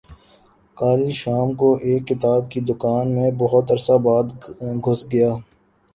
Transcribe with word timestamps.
کل 0.77 1.01
شام 1.13 1.53
کو 1.59 1.69
ایک 1.81 2.07
کتاب 2.07 2.49
کی 2.51 2.59
دکان 2.69 3.11
میں 3.15 3.29
بہت 3.37 3.71
عرصہ 3.71 3.97
بعد 4.03 4.27
گھس 4.85 5.05
گیا 5.11 5.31